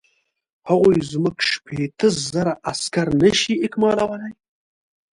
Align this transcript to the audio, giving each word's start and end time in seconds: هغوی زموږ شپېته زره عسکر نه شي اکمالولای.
هغوی 0.69 0.97
زموږ 1.11 1.37
شپېته 1.51 2.07
زره 2.31 2.53
عسکر 2.69 3.07
نه 3.21 3.29
شي 3.39 3.53
اکمالولای. 3.65 4.33